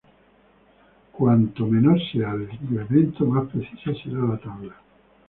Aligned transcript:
Cuanto 1.11 1.67
menor 1.67 1.99
sea 2.11 2.31
el 2.31 2.49
incremento, 2.59 3.23
más 3.27 3.47
precisa 3.51 3.93
será 4.03 4.25
la 4.25 4.37
tabla. 4.39 4.75